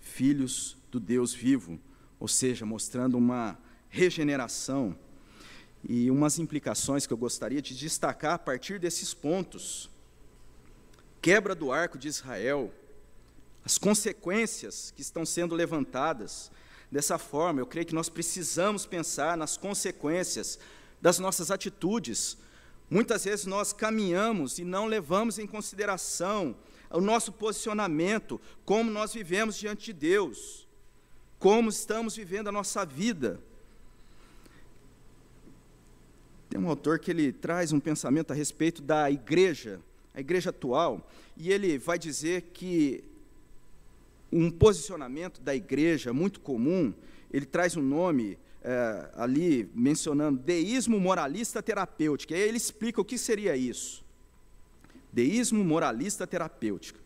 [0.00, 1.78] filhos do Deus vivo,
[2.18, 3.56] ou seja, mostrando uma
[3.88, 4.98] regeneração
[5.88, 9.88] e umas implicações que eu gostaria de destacar a partir desses pontos.
[11.22, 12.74] Quebra do arco de Israel,
[13.64, 16.50] as consequências que estão sendo levantadas.
[16.90, 20.58] Dessa forma, eu creio que nós precisamos pensar nas consequências
[21.04, 22.38] das nossas atitudes.
[22.88, 26.56] Muitas vezes nós caminhamos e não levamos em consideração
[26.88, 30.66] o nosso posicionamento, como nós vivemos diante de Deus,
[31.38, 33.38] como estamos vivendo a nossa vida.
[36.48, 39.82] Tem um autor que ele traz um pensamento a respeito da igreja,
[40.14, 43.04] a igreja atual, e ele vai dizer que
[44.32, 46.94] um posicionamento da igreja muito comum,
[47.30, 52.32] ele traz um nome é, ali mencionando deísmo moralista terapêutico.
[52.32, 54.02] E aí ele explica o que seria isso.
[55.12, 56.98] Deísmo moralista terapêutico.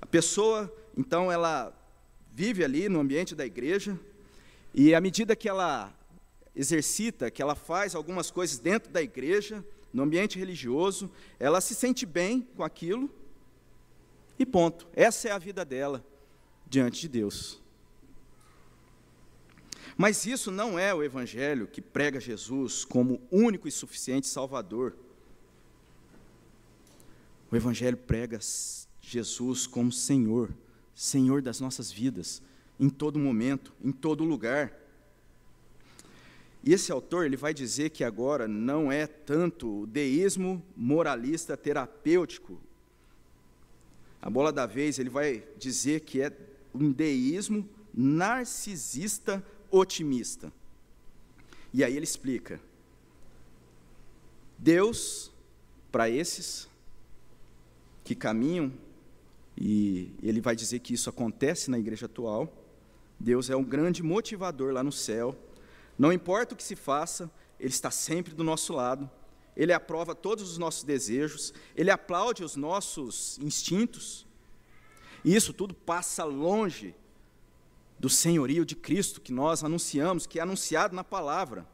[0.00, 1.76] A pessoa, então, ela
[2.32, 3.98] vive ali no ambiente da igreja,
[4.72, 5.92] e à medida que ela
[6.54, 12.06] exercita, que ela faz algumas coisas dentro da igreja, no ambiente religioso, ela se sente
[12.06, 13.10] bem com aquilo
[14.38, 14.86] e ponto.
[14.94, 16.04] Essa é a vida dela
[16.66, 17.60] diante de Deus.
[20.00, 24.94] Mas isso não é o evangelho que prega Jesus como único e suficiente Salvador.
[27.52, 28.38] O evangelho prega
[29.02, 30.54] Jesus como Senhor,
[30.94, 32.40] Senhor das nossas vidas,
[32.80, 34.72] em todo momento, em todo lugar.
[36.64, 42.58] E esse autor ele vai dizer que agora não é tanto o deísmo moralista terapêutico.
[44.22, 46.32] A bola da vez ele vai dizer que é
[46.74, 50.52] um deísmo narcisista otimista.
[51.72, 52.60] E aí ele explica:
[54.58, 55.30] Deus,
[55.90, 56.68] para esses
[58.04, 58.72] que caminham,
[59.56, 62.52] e ele vai dizer que isso acontece na igreja atual,
[63.18, 65.36] Deus é um grande motivador lá no céu.
[65.98, 69.10] Não importa o que se faça, Ele está sempre do nosso lado,
[69.54, 74.26] Ele aprova todos os nossos desejos, Ele aplaude os nossos instintos,
[75.22, 76.94] e isso tudo passa longe
[78.00, 81.68] do senhorio de Cristo que nós anunciamos, que é anunciado na palavra.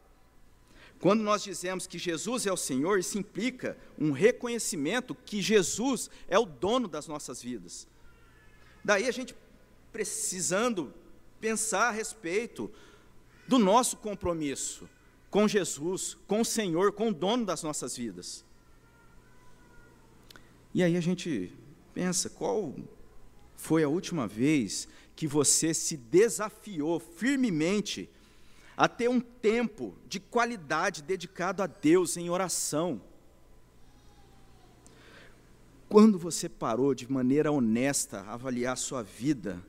[0.99, 6.37] Quando nós dizemos que Jesus é o Senhor, isso implica um reconhecimento que Jesus é
[6.37, 7.87] o dono das nossas vidas.
[8.83, 9.33] Daí a gente
[9.93, 10.93] precisando
[11.39, 12.69] pensar a respeito
[13.47, 14.89] do nosso compromisso
[15.29, 18.43] com Jesus, com o Senhor, com o dono das nossas vidas.
[20.73, 21.53] E aí a gente
[21.93, 22.75] pensa, qual
[23.55, 24.87] foi a última vez
[25.17, 28.07] que você se desafiou firmemente
[28.77, 33.01] a ter um tempo de qualidade dedicado a Deus em oração?
[35.89, 39.59] Quando você parou de maneira honesta a avaliar sua vida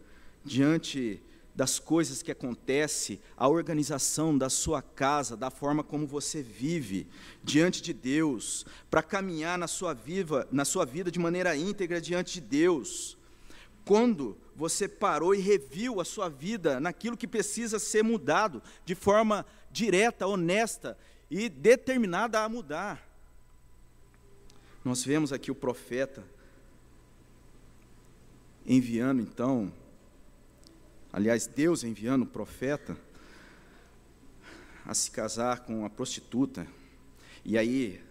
[0.44, 1.22] diante
[1.54, 7.06] das coisas que acontecem, a organização da sua casa, da forma como você vive
[7.42, 12.34] diante de Deus, para caminhar na sua, viva, na sua vida de maneira íntegra diante
[12.34, 13.17] de Deus.
[13.88, 19.46] Quando você parou e reviu a sua vida naquilo que precisa ser mudado de forma
[19.70, 20.94] direta, honesta
[21.30, 23.02] e determinada a mudar.
[24.84, 26.22] Nós vemos aqui o profeta
[28.66, 29.72] enviando então
[31.10, 32.94] aliás, Deus enviando o profeta
[34.84, 36.66] a se casar com a prostituta.
[37.42, 38.02] E aí,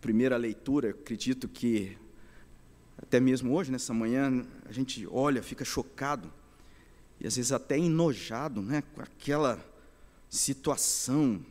[0.00, 1.96] primeira leitura, acredito que
[3.02, 6.32] até mesmo hoje, nessa manhã, a gente olha, fica chocado
[7.18, 9.62] e às vezes até enojado, né, com aquela
[10.28, 11.44] situação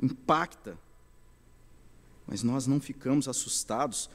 [0.00, 0.78] impacta.
[2.26, 4.10] Mas nós não ficamos assustados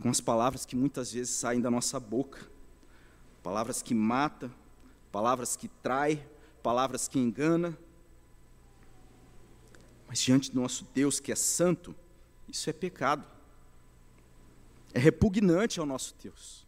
[0.00, 2.48] com as palavras que muitas vezes saem da nossa boca.
[3.42, 4.50] Palavras que matam,
[5.12, 6.26] palavras que trai,
[6.62, 7.76] palavras que engana.
[10.08, 11.94] Mas diante do nosso Deus que é santo,
[12.48, 13.33] isso é pecado.
[14.94, 16.64] É repugnante ao nosso Deus.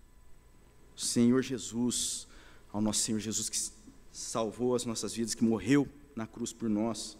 [0.96, 2.26] O Senhor Jesus,
[2.72, 3.58] ao nosso Senhor Jesus que
[4.10, 7.16] salvou as nossas vidas, que morreu na cruz por nós.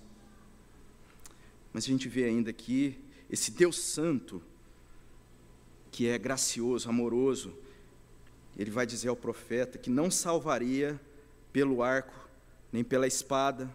[1.73, 2.99] Mas a gente vê ainda aqui
[3.31, 4.43] esse Deus santo,
[5.93, 7.55] que é gracioso, amoroso,
[8.57, 11.01] ele vai dizer ao profeta que não salvaria
[11.53, 12.29] pelo arco,
[12.73, 13.71] nem pela espada.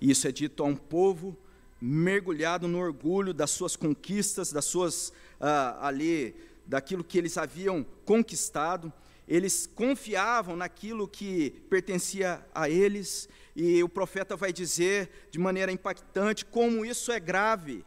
[0.00, 1.36] Isso é dito a um povo
[1.80, 6.34] mergulhado no orgulho das suas conquistas, das suas ah, ali,
[6.66, 8.92] daquilo que eles haviam conquistado.
[9.28, 16.44] Eles confiavam naquilo que pertencia a eles, e o profeta vai dizer de maneira impactante
[16.44, 17.84] como isso é grave.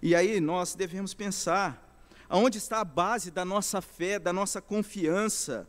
[0.00, 5.66] E aí nós devemos pensar: aonde está a base da nossa fé, da nossa confiança?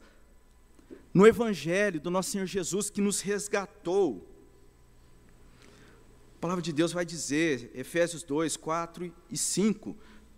[1.16, 4.28] no Evangelho do nosso Senhor Jesus que nos resgatou.
[6.46, 9.98] Palavra de Deus vai dizer, Efésios 2, 4 e 5,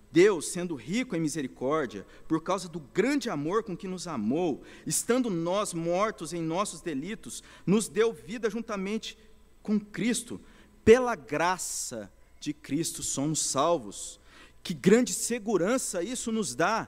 [0.09, 5.29] Deus, sendo rico em misericórdia, por causa do grande amor com que nos amou, estando
[5.29, 9.17] nós mortos em nossos delitos, nos deu vida juntamente
[9.61, 10.39] com Cristo.
[10.85, 14.17] Pela graça de Cristo somos salvos.
[14.63, 16.87] Que grande segurança isso nos dá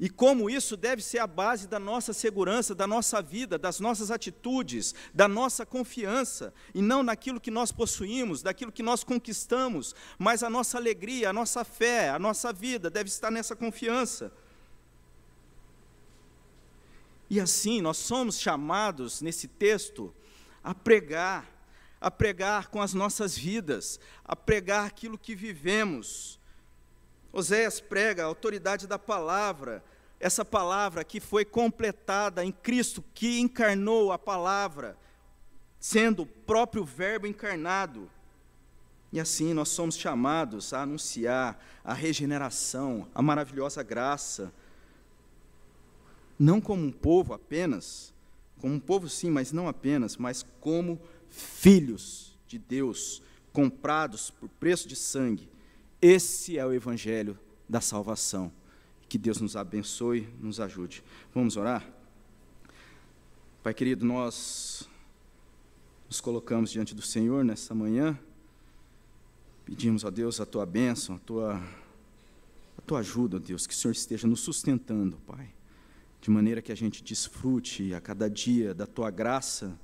[0.00, 4.12] E como isso deve ser a base da nossa segurança, da nossa vida, das nossas
[4.12, 10.44] atitudes, da nossa confiança, e não naquilo que nós possuímos, daquilo que nós conquistamos, mas
[10.44, 14.32] a nossa alegria, a nossa fé, a nossa vida deve estar nessa confiança.
[17.28, 20.14] E assim, nós somos chamados nesse texto
[20.62, 21.44] a pregar,
[22.00, 26.37] a pregar com as nossas vidas, a pregar aquilo que vivemos,
[27.32, 29.84] Oséias prega a autoridade da palavra,
[30.18, 34.96] essa palavra que foi completada em Cristo, que encarnou a palavra,
[35.78, 38.10] sendo o próprio Verbo encarnado.
[39.12, 44.52] E assim nós somos chamados a anunciar a regeneração, a maravilhosa graça,
[46.38, 48.12] não como um povo apenas,
[48.60, 53.22] como um povo sim, mas não apenas, mas como filhos de Deus,
[53.52, 55.48] comprados por preço de sangue
[56.00, 57.38] esse é o evangelho
[57.68, 58.52] da salvação.
[59.08, 61.02] Que Deus nos abençoe, nos ajude.
[61.34, 61.88] Vamos orar?
[63.62, 64.88] Pai querido, nós
[66.06, 68.18] nos colocamos diante do Senhor nessa manhã.
[69.64, 71.62] Pedimos a Deus a tua bênção, a tua,
[72.76, 75.50] a tua ajuda, Deus, que o Senhor esteja nos sustentando, Pai,
[76.20, 79.78] de maneira que a gente desfrute a cada dia da tua graça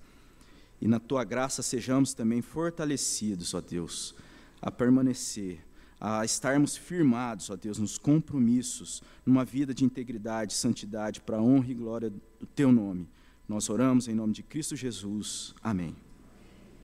[0.80, 4.14] e na tua graça sejamos também fortalecidos, ó Deus,
[4.62, 5.64] a permanecer
[6.06, 11.70] a estarmos firmados, ó Deus, nos compromissos, numa vida de integridade, santidade, para a honra
[11.70, 13.08] e glória do Teu nome.
[13.48, 15.54] Nós oramos em nome de Cristo Jesus.
[15.62, 15.96] Amém.